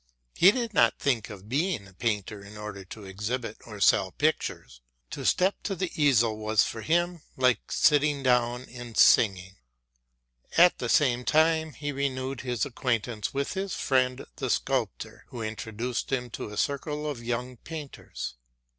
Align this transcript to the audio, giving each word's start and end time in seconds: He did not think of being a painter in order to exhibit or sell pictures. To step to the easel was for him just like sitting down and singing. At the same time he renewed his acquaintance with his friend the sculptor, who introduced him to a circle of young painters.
He 0.33 0.51
did 0.51 0.73
not 0.73 0.97
think 0.97 1.29
of 1.29 1.47
being 1.47 1.87
a 1.87 1.93
painter 1.93 2.43
in 2.43 2.57
order 2.57 2.83
to 2.85 3.05
exhibit 3.05 3.57
or 3.67 3.79
sell 3.79 4.11
pictures. 4.11 4.81
To 5.11 5.23
step 5.23 5.61
to 5.61 5.75
the 5.75 5.91
easel 5.93 6.39
was 6.39 6.63
for 6.63 6.81
him 6.81 7.17
just 7.17 7.25
like 7.37 7.71
sitting 7.71 8.23
down 8.23 8.63
and 8.63 8.97
singing. 8.97 9.57
At 10.57 10.79
the 10.79 10.89
same 10.89 11.23
time 11.23 11.73
he 11.73 11.91
renewed 11.91 12.41
his 12.41 12.65
acquaintance 12.65 13.31
with 13.31 13.53
his 13.53 13.75
friend 13.75 14.25
the 14.37 14.49
sculptor, 14.49 15.25
who 15.27 15.43
introduced 15.43 16.11
him 16.11 16.31
to 16.31 16.49
a 16.49 16.57
circle 16.57 17.07
of 17.07 17.23
young 17.23 17.57
painters. 17.57 18.37